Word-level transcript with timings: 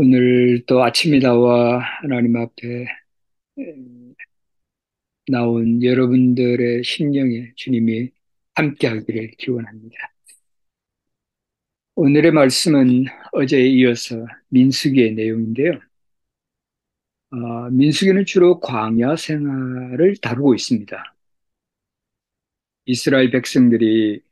오늘 0.00 0.64
또 0.66 0.84
아침이다와 0.84 1.80
하나님 1.80 2.36
앞에 2.36 2.86
음, 3.58 4.14
나온 5.26 5.82
여러분들의 5.82 6.84
심령에 6.84 7.50
주님이 7.56 8.08
함께하기를 8.54 9.32
기원합니다. 9.38 9.96
오늘의 11.96 12.30
말씀은 12.30 13.06
어제에 13.32 13.66
이어서 13.70 14.24
민수기의 14.50 15.14
내용인데요. 15.14 15.80
어, 17.32 17.68
민수기는 17.70 18.24
주로 18.24 18.60
광야 18.60 19.16
생활을 19.16 20.14
다루고 20.22 20.54
있습니다. 20.54 21.16
이스라엘 22.86 23.32
백성들이 23.32 24.22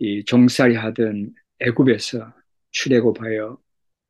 이 0.00 0.24
종살이 0.24 0.74
하던 0.74 1.36
애굽에서 1.60 2.34
출애굽하여 2.72 3.62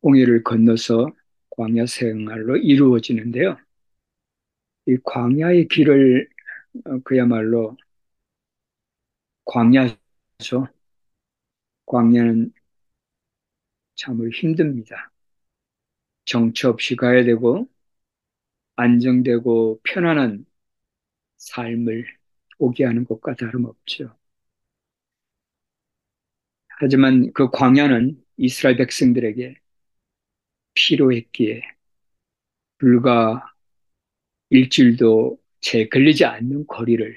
홍해를 0.02 0.42
건너서 0.42 1.12
광야 1.50 1.86
생활로 1.86 2.56
이루어지는데요. 2.56 3.56
이 4.86 4.96
광야의 5.04 5.68
길을 5.68 6.28
어, 6.86 6.98
그야말로 7.04 7.76
광야죠. 9.44 10.66
광야는 11.86 12.52
참으로 13.94 14.30
힘듭니다. 14.30 15.10
정처 16.24 16.68
없이 16.70 16.96
가야 16.96 17.24
되고 17.24 17.68
안정되고 18.76 19.80
편안한 19.84 20.44
삶을 21.38 22.06
오게 22.58 22.84
하는 22.84 23.04
것과 23.04 23.34
다름없죠. 23.36 24.16
하지만 26.80 27.32
그 27.32 27.50
광야는 27.50 28.20
이스라엘 28.36 28.76
백성들에게 28.76 29.54
필요했기에 30.74 31.62
불과 32.78 33.52
일주일도 34.50 35.40
채 35.60 35.88
걸리지 35.88 36.24
않는 36.24 36.66
거리를 36.66 37.16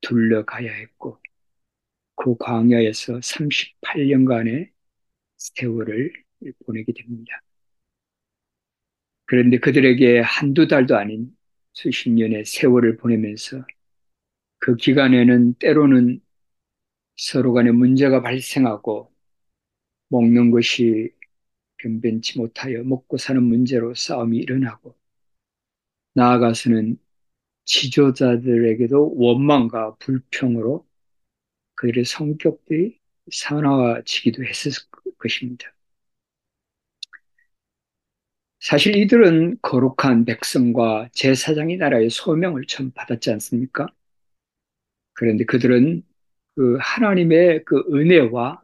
둘러가야 0.00 0.72
했고 0.72 1.18
그 2.16 2.36
광야에서 2.36 3.20
38년간의 3.20 4.70
세월을 5.36 6.12
보내게 6.64 6.92
됩니다. 6.92 7.40
그런데 9.26 9.58
그들에게 9.58 10.20
한두 10.20 10.66
달도 10.68 10.96
아닌 10.96 11.36
수십 11.72 12.10
년의 12.10 12.44
세월을 12.44 12.96
보내면서 12.96 13.64
그 14.58 14.76
기간에는 14.76 15.54
때로는 15.54 16.20
서로 17.16 17.52
간에 17.52 17.70
문제가 17.72 18.22
발생하고 18.22 19.12
먹는 20.08 20.50
것이 20.50 21.12
변변치 21.78 22.38
못하여 22.38 22.82
먹고 22.84 23.16
사는 23.16 23.42
문제로 23.42 23.94
싸움이 23.94 24.38
일어나고 24.38 24.96
나아가서는 26.14 26.98
지도자들에게도 27.64 29.14
원망과 29.16 29.96
불평으로 29.96 30.86
그들의 31.76 32.04
성격들이 32.04 32.98
산화지기도 33.30 34.44
했을 34.44 34.72
것입니다. 35.18 35.72
사실 38.60 38.96
이들은 38.96 39.58
거룩한 39.62 40.24
백성과 40.24 41.08
제사장의 41.12 41.76
나라의 41.76 42.10
소명을 42.10 42.64
처음 42.66 42.90
받았지 42.90 43.30
않습니까? 43.32 43.86
그런데 45.14 45.44
그들은 45.44 46.02
그 46.56 46.76
하나님의 46.80 47.64
그 47.64 47.84
은혜와 47.92 48.62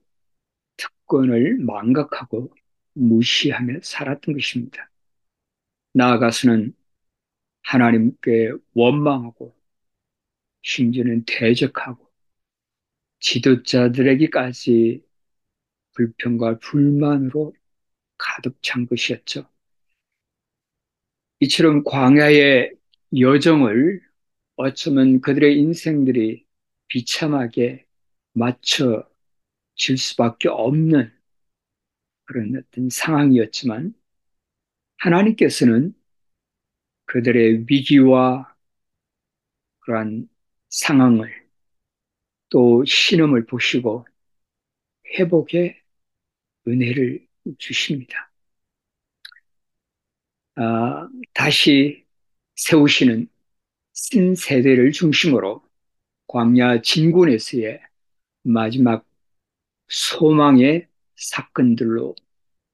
특권을 0.77 1.59
망각하고 1.61 2.53
무시하며 2.95 3.81
살았던 3.83 4.35
것입니다. 4.35 4.91
나아가서는 5.93 6.75
하나님께 7.63 8.53
원망하고 8.75 9.57
심지어는 10.63 11.25
대적하고 11.27 12.11
지도자들에게까지 13.21 15.05
불평과 15.95 16.59
불만으로 16.59 17.55
가득 18.19 18.59
찬 18.63 18.87
것이었죠. 18.87 19.49
이처럼 21.41 21.85
광야의 21.85 22.73
여정을 23.19 24.01
어쩌면 24.57 25.21
그들의 25.21 25.59
인생들이 25.59 26.45
비참하게 26.89 27.87
맞춰질 28.33 29.05
수밖에 29.99 30.49
없는 30.49 31.13
그런 32.25 32.57
어떤 32.57 32.89
상황이었지만 32.91 33.95
하나님께서는 34.99 35.95
그들의 37.07 37.65
위기와 37.69 38.55
그러한 39.81 40.29
상황을 40.71 41.45
또 42.49 42.85
신음을 42.85 43.47
보시고 43.47 44.07
회복의 45.19 45.81
은혜를 46.67 47.27
주십니다. 47.59 48.31
아, 50.57 51.09
다시 51.33 52.05
세우시는 52.57 53.29
신세대를 53.93 54.93
중심으로 54.93 55.63
광야 56.27 56.83
진군에서의 56.83 57.81
마지막 58.43 59.07
소망의 59.89 60.89
사건들로 61.17 62.15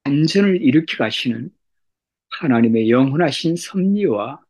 안전을 0.04 0.62
일으켜 0.62 0.98
가시는 0.98 1.50
하나님의 2.30 2.90
영원하신 2.90 3.56
섭리와 3.56 4.40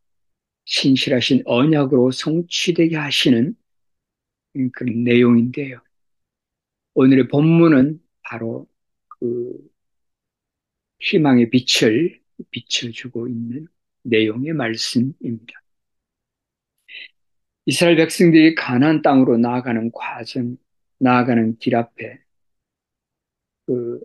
신실하신 0.65 1.43
언약으로 1.47 2.11
성취되게 2.11 2.97
하시는 2.97 3.55
그런 4.73 5.05
내용인데요. 5.05 5.81
오늘의 6.95 7.29
본문은 7.29 8.01
바로 8.23 8.69
그 9.09 9.59
희망의 11.01 11.51
빛을 11.51 12.21
비춰주고 12.51 13.29
있는 13.29 13.67
내용의 14.03 14.53
말씀입니다. 14.53 15.61
이스라엘 17.67 17.97
백성들이 17.97 18.55
가나안 18.55 19.03
땅으로 19.03 19.37
나아가는 19.39 19.91
과정, 19.93 20.57
나아가는 20.99 21.59
길 21.59 21.77
앞에 21.77 22.21
그 23.71 24.01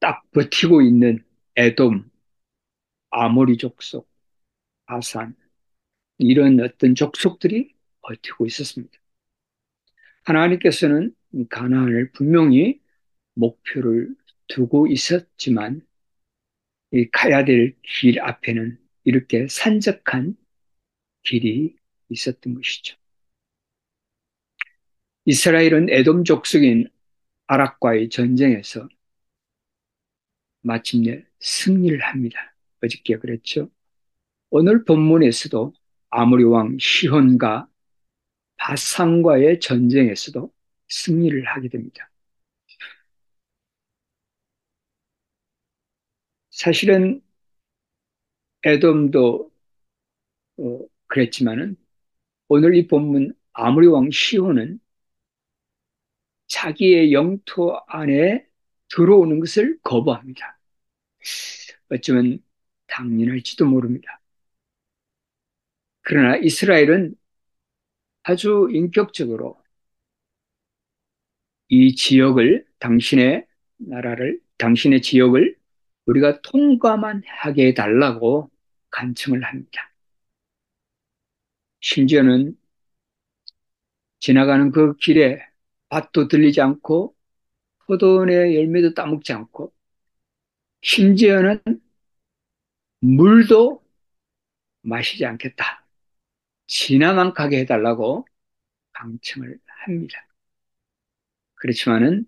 딱 0.00 0.30
버티고 0.32 0.82
있는 0.82 1.24
에돔, 1.56 2.10
아모리 3.10 3.56
족속, 3.56 4.06
아산 4.86 5.34
이런 6.18 6.60
어떤 6.60 6.94
족속들이 6.94 7.74
버티고 8.02 8.44
있었습니다. 8.46 8.98
하나님께서는 10.24 11.14
가나안을 11.48 12.12
분명히 12.12 12.80
목표를 13.34 14.14
두고 14.48 14.88
있었지만 14.88 15.86
이 16.92 17.08
가야 17.10 17.44
될 17.46 17.74
길 17.82 18.20
앞에는 18.20 18.78
이렇게 19.04 19.48
산적한 19.48 20.36
길이 21.22 21.76
있었던 22.10 22.54
것이죠. 22.54 22.96
이스라엘은 25.24 25.88
에돔 25.90 26.24
족속인 26.24 26.88
아락과의 27.46 28.10
전쟁에서 28.10 28.88
마침내 30.64 31.24
승리를 31.40 32.00
합니다. 32.00 32.54
어저께 32.82 33.18
그랬죠. 33.18 33.70
오늘 34.50 34.84
본문에서도 34.84 35.72
아모리 36.10 36.44
왕 36.44 36.78
시혼과 36.78 37.68
바산과의 38.56 39.60
전쟁에서도 39.60 40.52
승리를 40.88 41.44
하게 41.46 41.68
됩니다. 41.68 42.10
사실은 46.50 47.20
에돔도 48.64 49.50
어, 50.58 50.80
그랬지만은 51.06 51.76
오늘 52.48 52.76
이 52.76 52.86
본문 52.86 53.34
아무리 53.52 53.86
왕 53.86 54.10
시호는 54.10 54.80
자기의 56.46 57.12
영토 57.12 57.80
안에 57.86 58.46
들어오는 58.88 59.40
것을 59.40 59.78
거부합니다. 59.82 60.53
어쩌면 61.90 62.38
당연할지도 62.86 63.66
모릅니다. 63.66 64.20
그러나 66.02 66.36
이스라엘은 66.36 67.14
아주 68.22 68.68
인격적으로 68.72 69.58
이 71.68 71.94
지역을 71.94 72.66
당신의 72.78 73.46
나라를 73.76 74.40
당신의 74.58 75.02
지역을 75.02 75.56
우리가 76.06 76.40
통과만 76.42 77.22
하게 77.26 77.68
해달라고 77.68 78.50
간청을 78.90 79.42
합니다. 79.42 79.92
심지어는 81.80 82.56
지나가는 84.20 84.70
그 84.70 84.96
길에 84.96 85.40
밭도 85.90 86.28
들리지 86.28 86.60
않고 86.60 87.14
포도원의 87.86 88.56
열매도 88.56 88.94
따먹지 88.94 89.32
않고 89.32 89.72
심지어는 90.84 91.60
물도 93.00 93.82
마시지 94.82 95.24
않겠다. 95.24 95.86
지나만 96.66 97.34
가게 97.34 97.60
해달라고 97.60 98.26
방청을 98.92 99.58
합니다. 99.66 100.26
그렇지만은 101.56 102.26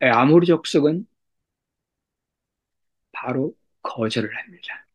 아모리 0.00 0.46
족속은 0.46 1.06
바로 3.12 3.56
거절을 3.82 4.36
합니다. 4.36 4.86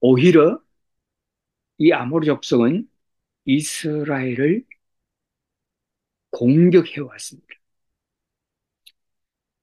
오히려 0.00 0.62
이 1.78 1.92
아모리 1.92 2.26
족속은 2.26 2.88
이스라엘을 3.44 4.64
공격해 6.30 7.00
왔습니다. 7.00 7.46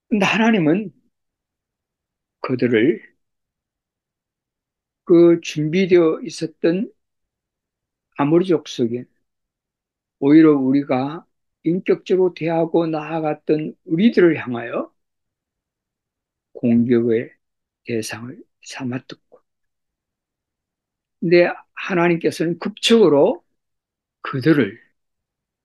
근데 0.10 0.26
하나님은 0.26 0.94
그들을 2.44 3.02
그 5.06 5.40
준비되어 5.42 6.20
있었던 6.26 6.92
아모리 8.18 8.46
족 8.46 8.68
속에 8.68 9.06
오히려 10.20 10.54
우리가 10.54 11.26
인격적으로 11.64 12.34
대하고 12.34 12.88
나아갔던 12.88 13.76
우리들을 13.86 14.38
향하여 14.38 14.92
공격의 16.54 17.32
대상을 17.86 18.42
삼았었고 18.64 19.42
근데 21.20 21.50
하나님께서는 21.74 22.60
급적으로 22.60 23.44
그들을 24.22 24.80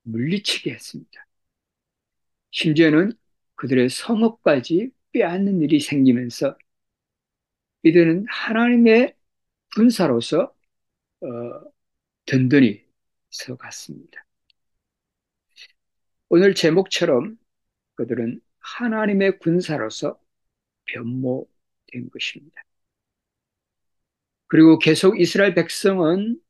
물리치게 0.05 0.73
했습니다. 0.73 1.27
심지어는 2.51 3.13
그들의 3.57 3.89
성읍까지 3.91 4.91
빼앗는 5.13 5.63
일이 5.63 5.81
생기면서 5.81 6.57
이들은 7.83 8.27
하나님의 8.29 9.15
군사로서 9.75 10.55
어, 11.21 11.27
든든히 12.27 12.85
서갔습니다. 13.31 14.25
오늘 16.29 16.55
제목처럼 16.55 17.39
그들은 17.95 18.41
하나님의 18.61 19.39
군사로서 19.39 20.21
변모된 20.87 22.11
것입니다. 22.13 22.63
그리고 24.47 24.79
계속 24.79 25.21
이스라엘 25.21 25.55
백성은 25.55 26.41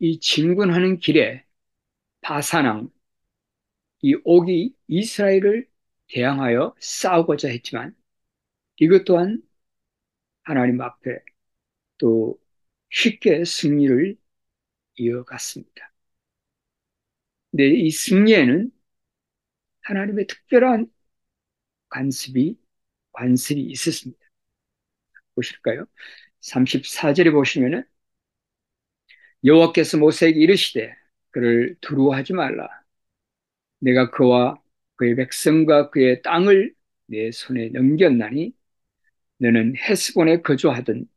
이 0.00 0.20
진군하는 0.20 0.98
길에 0.98 1.44
바사낭, 2.20 2.90
이 4.02 4.16
옥이 4.24 4.74
이스라엘을 4.88 5.68
대항하여 6.08 6.74
싸우고자 6.78 7.48
했지만 7.48 7.96
이것 8.76 9.04
또한 9.04 9.42
하나님 10.44 10.80
앞에 10.80 11.18
또 11.98 12.38
쉽게 12.90 13.44
승리를 13.44 14.16
이어갔습니다. 14.96 15.92
근데 17.50 17.68
이 17.68 17.90
승리에는 17.90 18.70
하나님의 19.82 20.26
특별한 20.26 20.86
관습이 21.88 22.58
관습이 23.12 23.60
있었습니다. 23.62 24.20
보실까요? 25.34 25.86
34절에 26.40 27.32
보시면은 27.32 27.84
여호와께서 29.44 29.98
모세에게 29.98 30.40
이르시되 30.40 30.94
그를 31.30 31.76
두려워하지 31.80 32.32
말라. 32.32 32.68
내가 33.80 34.10
그와 34.10 34.60
그의 34.96 35.16
백성과 35.16 35.90
그의 35.90 36.22
땅을 36.22 36.74
내 37.06 37.30
손에 37.32 37.68
넘겼나니 37.70 38.54
너는 39.38 39.76
헤스본에 39.76 40.42
거주하던 40.42 41.08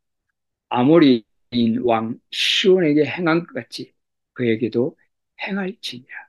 아모리인 0.70 1.82
왕 1.84 2.20
시온에게 2.32 3.06
행한 3.06 3.46
것 3.46 3.54
같이 3.54 3.94
그에게도 4.34 4.98
행할지니라. 5.42 6.28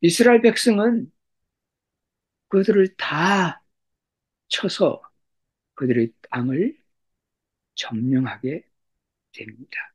이스라엘 0.00 0.40
백성은 0.42 1.10
그들을 2.48 2.96
다 2.96 3.62
쳐서 4.48 5.02
그들의 5.74 6.12
땅을 6.30 6.78
점령하게 7.74 8.64
됩니다. 9.32 9.94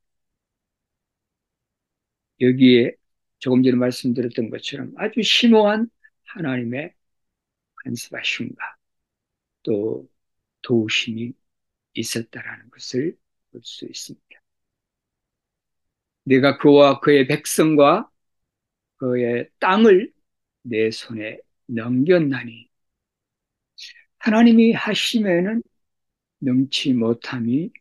여기에 2.42 2.96
조금 3.40 3.64
전에 3.64 3.76
말씀드렸던 3.76 4.50
것처럼 4.50 4.94
아주 4.98 5.22
심오한 5.22 5.90
하나님의 6.26 6.94
간섭하심과 7.84 8.81
또 9.64 10.10
도우심이 10.64 11.34
있었다라는 11.96 12.72
것을 12.72 13.18
볼 13.52 13.62
수 13.64 13.86
있습니다. 13.88 14.42
내가 16.24 16.58
그와 16.58 17.00
그의 17.00 17.28
백성과 17.28 18.10
그의 18.98 19.50
땅을 19.60 20.14
내 20.64 20.92
손에 20.92 21.40
넘겼나니 21.68 22.70
하나님이 24.20 24.72
하시면은 24.74 25.62
능치 26.42 26.94
못함이 26.94 27.72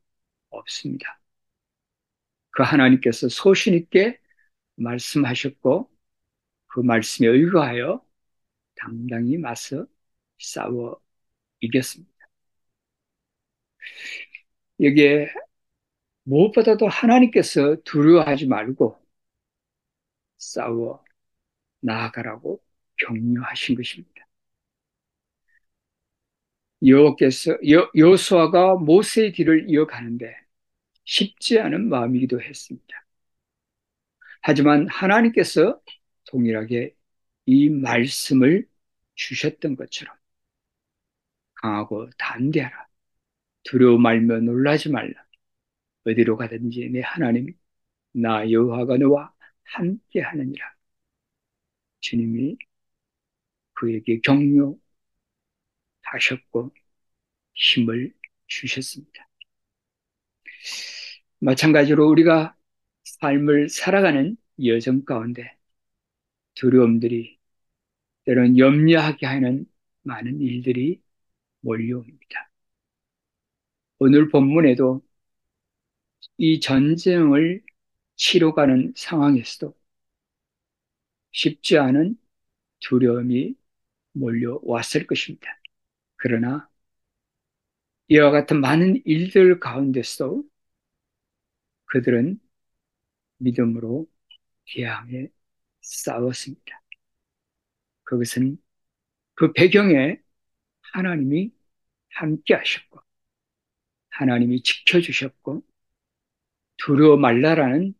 없습니다. 0.50 1.20
그 2.50 2.62
하나님께서 2.62 3.28
소신 3.28 3.74
있게 3.74 4.18
말씀하셨고 4.76 5.90
그 6.68 6.80
말씀에 6.80 7.28
의거하여 7.28 8.04
당당히 8.76 9.38
맞서 9.38 9.86
싸워 10.38 11.00
이겼습니다. 11.60 12.10
여기에 14.80 15.28
무엇보다도 16.24 16.88
하나님께서 16.88 17.76
두려워하지 17.84 18.46
말고 18.46 18.98
싸워 20.38 21.04
나아가라고 21.80 22.62
격려하신 22.98 23.76
것입니다. 23.76 24.26
여호께서 26.86 27.58
여수아가 27.96 28.76
모세의 28.76 29.32
뒤를 29.32 29.68
이어가는데 29.68 30.34
쉽지 31.04 31.58
않은 31.60 31.88
마음이기도 31.88 32.40
했습니다. 32.40 33.06
하지만 34.42 34.88
하나님께서 34.88 35.80
동일하게 36.26 36.94
이 37.46 37.68
말씀을 37.68 38.66
주셨던 39.14 39.76
것처럼 39.76 40.19
강하고 41.62 42.10
담대하라. 42.18 42.88
두려워 43.64 43.98
말며 43.98 44.40
놀라지 44.40 44.90
말라. 44.90 45.12
어디로 46.06 46.36
가든지 46.36 46.88
내 46.90 47.00
하나님 47.02 47.54
나 48.12 48.50
여호와가 48.50 48.96
너와 48.98 49.32
함께 49.64 50.20
하느니라. 50.20 50.74
주님이 52.00 52.56
그에게 53.74 54.20
격려하셨고 54.20 54.80
힘을 57.54 58.12
주셨습니다. 58.46 59.28
마찬가지로 61.40 62.08
우리가 62.08 62.56
삶을 63.04 63.68
살아가는 63.70 64.36
여정 64.64 65.04
가운데 65.04 65.56
두려움들이 66.54 67.38
때론 68.24 68.58
염려하게 68.58 69.26
하는 69.26 69.66
많은 70.02 70.40
일들이 70.40 71.02
몰려옵니다. 71.60 72.50
오늘 73.98 74.28
본문에도 74.30 75.02
이 76.38 76.60
전쟁을 76.60 77.62
치러가는 78.16 78.92
상황에서도 78.96 79.74
쉽지 81.32 81.78
않은 81.78 82.16
두려움이 82.80 83.56
몰려왔을 84.12 85.06
것입니다. 85.06 85.48
그러나 86.16 86.68
이와 88.08 88.30
같은 88.30 88.60
많은 88.60 89.00
일들 89.06 89.60
가운데서도 89.60 90.44
그들은 91.86 92.40
믿음으로 93.38 94.06
대항해 94.66 95.28
싸웠습니다. 95.82 96.82
그것은 98.04 98.58
그 99.34 99.52
배경에 99.52 100.20
하나님이 100.92 101.52
함께 102.10 102.54
하셨고, 102.54 103.00
하나님이 104.10 104.62
지켜주셨고, 104.62 105.64
두려워 106.78 107.16
말라라는 107.16 107.94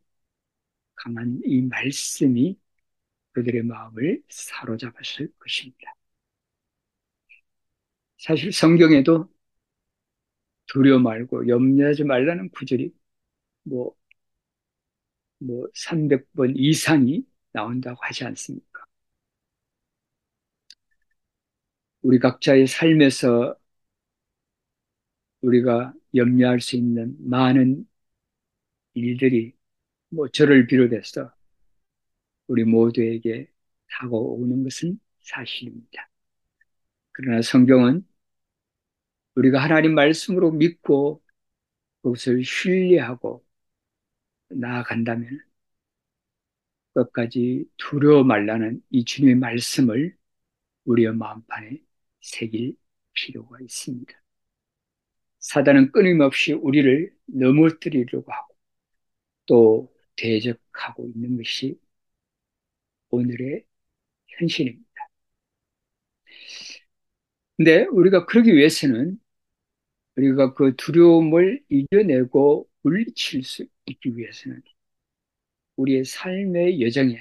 강한 0.96 1.40
이 1.44 1.62
말씀이 1.62 2.56
그들의 3.32 3.62
마음을 3.64 4.22
사로잡았을 4.28 5.32
것입니다. 5.38 5.94
사실 8.18 8.52
성경에도 8.52 9.28
두려워 10.66 10.98
말고 11.00 11.48
염려하지 11.48 12.04
말라는 12.04 12.48
구절이 12.50 12.92
뭐, 13.64 13.94
뭐 15.38 15.66
300번 15.74 16.54
이상이 16.56 17.24
나온다고 17.52 17.98
하지 18.02 18.24
않습니까? 18.24 18.69
우리 22.02 22.18
각자의 22.18 22.66
삶에서 22.66 23.56
우리가 25.42 25.94
염려할 26.14 26.60
수 26.60 26.76
있는 26.76 27.16
많은 27.20 27.86
일들이 28.94 29.54
뭐 30.10 30.28
저를 30.28 30.66
비롯해서 30.66 31.32
우리 32.48 32.64
모두에게 32.64 33.50
다가오는 33.90 34.64
것은 34.64 35.00
사실입니다. 35.20 36.10
그러나 37.12 37.42
성경은 37.42 38.06
우리가 39.34 39.62
하나님 39.62 39.94
말씀으로 39.94 40.50
믿고 40.52 41.22
그것을 42.02 42.44
신뢰하고 42.44 43.44
나아간다면 44.50 45.40
끝까지 46.94 47.64
두려워 47.76 48.24
말라는 48.24 48.82
이 48.90 49.04
주님의 49.04 49.36
말씀을 49.36 50.16
우리의 50.84 51.14
마음판에 51.14 51.80
새길 52.20 52.76
필요가 53.14 53.58
있습니다. 53.60 54.12
사단은 55.40 55.92
끊임없이 55.92 56.52
우리를 56.52 57.14
넘어뜨리려고 57.26 58.32
하고 58.32 58.54
또 59.46 59.94
대적하고 60.16 61.08
있는 61.08 61.36
것이 61.36 61.78
오늘의 63.10 63.64
현실입니다. 64.28 64.90
근데 67.56 67.84
우리가 67.86 68.24
그러기 68.26 68.54
위해서는 68.54 69.20
우리가 70.16 70.54
그 70.54 70.76
두려움을 70.76 71.62
이겨내고 71.68 72.68
물리칠 72.82 73.44
수 73.44 73.66
있기 73.86 74.16
위해서는 74.16 74.62
우리의 75.76 76.04
삶의 76.04 76.80
여정에 76.82 77.18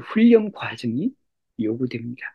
훈련 0.00 0.52
과정이 0.52 1.14
요구됩니다. 1.60 2.33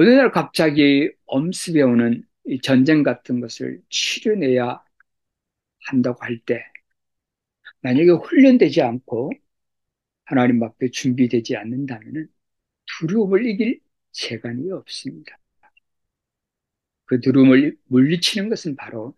어느 0.00 0.08
날 0.08 0.30
갑자기 0.32 1.10
엄습해 1.26 1.82
오는 1.82 2.26
전쟁 2.62 3.02
같은 3.02 3.38
것을 3.38 3.82
치료내야 3.90 4.82
한다고 5.88 6.24
할 6.24 6.38
때, 6.38 6.64
만약에 7.82 8.08
훈련되지 8.08 8.80
않고 8.80 9.30
하나님 10.24 10.62
앞에 10.62 10.90
준비되지 10.90 11.54
않는다면 11.58 12.28
두려움을 12.86 13.44
이길 13.44 13.82
재간이 14.12 14.70
없습니다. 14.72 15.38
그 17.04 17.20
두려움을 17.20 17.76
물리치는 17.84 18.48
것은 18.48 18.76
바로 18.76 19.14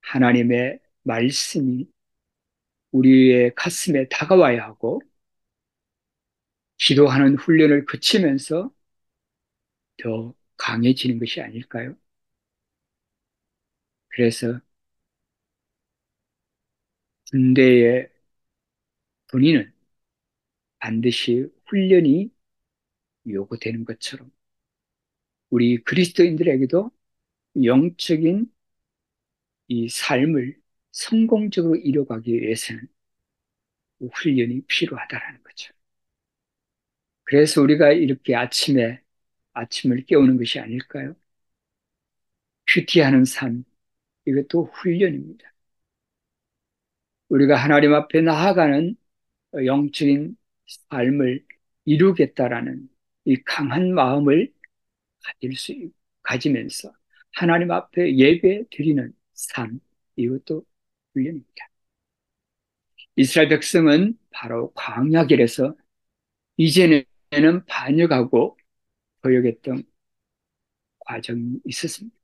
하나님의 0.00 0.80
말씀이 1.04 1.88
우리의 2.90 3.54
가슴에 3.54 4.08
다가와야 4.08 4.64
하고 4.64 5.00
기도하는 6.78 7.36
훈련을 7.36 7.84
거치면서 7.84 8.72
더 9.98 10.34
강해지는 10.56 11.18
것이 11.18 11.40
아닐까요? 11.40 11.96
그래서 14.08 14.60
군대의 17.30 18.08
군인은 19.30 19.72
반드시 20.80 21.46
훈련이 21.66 22.30
요구되는 23.28 23.84
것처럼 23.84 24.30
우리 25.50 25.82
그리스도인들에게도 25.84 26.90
영적인 27.64 28.52
이 29.68 29.88
삶을 29.88 30.60
성공적으로 30.92 31.76
이뤄가기 31.76 32.32
위해서는 32.34 32.86
훈련이 34.12 34.62
필요하다라는 34.66 35.42
거죠. 35.44 35.72
그래서 37.24 37.60
우리가 37.62 37.92
이렇게 37.92 38.34
아침에 38.34 39.00
아침을 39.58 40.04
깨우는 40.06 40.38
것이 40.38 40.60
아닐까요? 40.60 41.14
큐티하는 42.68 43.24
삶, 43.24 43.64
이것도 44.26 44.66
훈련입니다. 44.74 45.52
우리가 47.28 47.56
하나님 47.56 47.94
앞에 47.94 48.20
나아가는 48.20 48.96
영적인 49.64 50.36
삶을 50.90 51.44
이루겠다라는 51.84 52.88
이 53.24 53.36
강한 53.44 53.94
마음을 53.94 54.52
가질 55.22 55.56
수, 55.56 55.74
가지면서 56.22 56.92
하나님 57.32 57.70
앞에 57.70 58.16
예배 58.16 58.64
드리는 58.70 59.12
삶, 59.34 59.80
이것도 60.16 60.64
훈련입니다. 61.14 61.68
이스라엘 63.16 63.48
백성은 63.48 64.18
바로 64.30 64.72
광야길에서 64.74 65.74
이제는 66.56 67.64
반역하고 67.66 68.57
거역했던 69.28 69.84
과정이 71.00 71.60
있었습니다. 71.64 72.16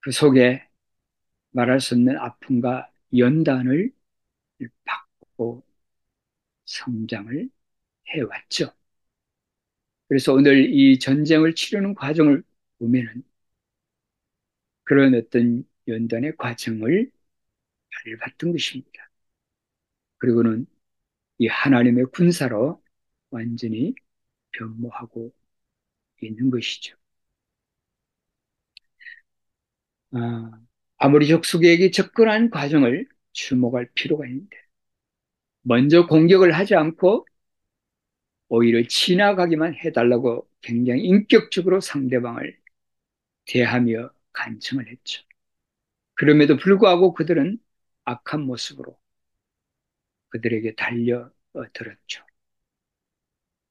그 0.00 0.10
속에 0.10 0.68
말할 1.50 1.80
수 1.80 1.94
없는 1.94 2.18
아픔과 2.18 2.90
연단을 3.16 3.92
받고 4.84 5.64
성장을 6.66 7.50
해왔죠. 8.08 8.72
그래서 10.08 10.32
오늘 10.34 10.72
이 10.72 10.98
전쟁을 10.98 11.54
치르는 11.54 11.94
과정을 11.94 12.42
보면은 12.78 13.22
그런 14.84 15.14
어떤 15.14 15.64
연단의 15.88 16.36
과정을 16.36 17.10
밟았던 18.20 18.52
것입니다. 18.52 19.10
그리고는 20.18 20.66
이 21.38 21.46
하나님의 21.48 22.06
군사로 22.12 22.82
완전히 23.30 23.94
변모하고 24.52 25.32
있는 26.26 26.50
것이죠. 26.50 26.96
아, 30.12 30.50
아무리 30.98 31.26
적수계에게 31.28 31.90
접근한 31.90 32.50
과정을 32.50 33.06
주목할 33.32 33.90
필요가 33.94 34.26
있는데, 34.26 34.56
먼저 35.62 36.06
공격을 36.06 36.52
하지 36.52 36.74
않고 36.76 37.26
오히려 38.48 38.86
지나가기만 38.86 39.74
해달라고 39.74 40.48
굉장히 40.60 41.02
인격적으로 41.04 41.80
상대방을 41.80 42.56
대하며 43.46 44.10
간청을 44.32 44.88
했죠. 44.88 45.22
그럼에도 46.14 46.56
불구하고 46.56 47.14
그들은 47.14 47.58
악한 48.04 48.42
모습으로 48.42 48.98
그들에게 50.30 50.74
달려들었죠. 50.74 52.24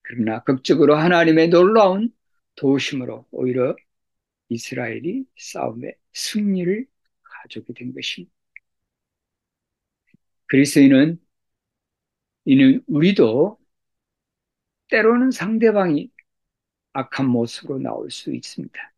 그러나 0.03 0.43
극적으로 0.43 0.95
하나님의 0.95 1.49
놀라운 1.49 2.13
도우심으로 2.61 3.25
오히려 3.31 3.75
이스라엘이 4.49 5.25
싸움에 5.35 5.95
승리를 6.13 6.85
가져오게 7.23 7.73
된 7.73 7.93
것입니다. 7.93 8.31
그리스도인은 10.47 11.19
이는 12.45 12.83
우리도 12.87 13.59
때로는 14.89 15.31
상대방이 15.31 16.11
악한 16.93 17.27
모습으로 17.27 17.79
나올 17.79 18.11
수 18.11 18.33
있습니다. 18.33 18.93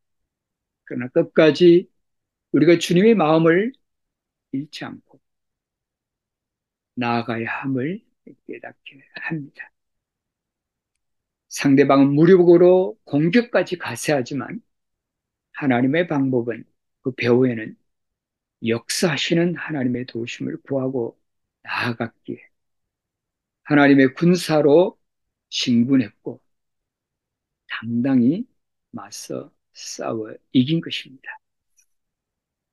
그러나 0.86 1.08
끝까지 1.10 1.90
우리가 2.52 2.80
주님의 2.80 3.16
마음을 3.16 3.72
잃지 4.52 4.86
않고 4.86 5.22
나아가야 6.96 7.50
함을 7.50 8.04
깨닫게 8.48 9.04
합니다. 9.16 9.73
상대방은 11.54 12.16
무력으로 12.16 12.98
공격까지 13.04 13.78
가세하지만 13.78 14.60
하나님의 15.54 16.08
방법은 16.08 16.66
그 17.02 17.14
배후에는 17.14 17.78
역사하시는 18.66 19.56
하나님의 19.56 20.08
도우심을 20.08 20.58
구하고 20.64 21.20
나아갔기에 21.62 22.40
하나님의 23.66 24.16
군사로 24.16 24.98
진군했고 25.50 26.42
당당히 27.68 28.48
맞서 28.90 29.52
싸워 29.74 30.34
이긴 30.54 30.82
것입니다. 30.82 31.40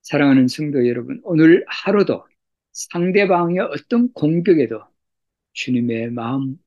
사랑하는 0.02 0.49
성도 0.49 0.88
여러분, 0.88 1.20
오늘 1.25 1.66
하루도 1.68 2.26
상대방의 2.72 3.58
어떤 3.60 4.10
공격에도 4.14 4.82
주님의 5.52 6.12
마음, 6.12 6.58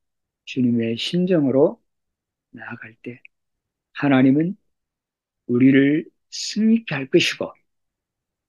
주님의 0.45 0.97
심정으로 0.97 1.82
나아갈 2.53 2.95
때 3.03 3.21
하나님은 3.93 4.57
우리를 5.47 6.05
승리케 6.31 6.95
할 6.95 7.09
것이고 7.09 7.53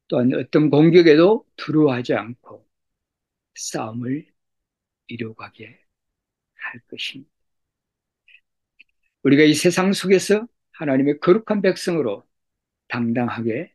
또한 0.09 0.33
어떤 0.35 0.71
공격에도 0.71 1.47
두려워하지 1.57 2.15
않고 2.15 2.67
싸움을 3.55 4.27
이루어가게 5.09 5.81
할 6.55 6.81
것입니다. 6.89 7.31
우리가 9.23 9.43
이 9.45 9.55
세상 9.55 9.93
속에서 9.93 10.47
하나님의 10.73 11.21
거룩한 11.21 11.63
백성으로 11.63 12.27
당당하게 12.89 13.73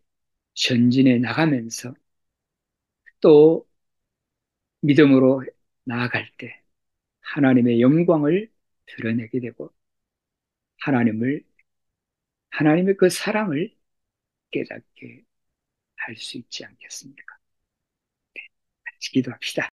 전진해 0.54 1.18
나가면서 1.20 1.94
또 3.22 3.68
믿음으로 4.82 5.44
나아갈 5.84 6.30
때 6.38 6.62
하나님의 7.22 7.82
영광을 7.82 8.52
드러내게 8.88 9.40
되고 9.40 9.74
하나님을 10.80 11.44
하나님의 12.52 12.96
그 12.98 13.10
사랑을 13.10 13.76
깨닫게 14.52 15.24
할 15.98 16.18
수 16.18 16.38
있지 16.40 16.66
않겠습니까? 16.66 17.38
같이 18.84 19.12
기도합시다. 19.12 19.70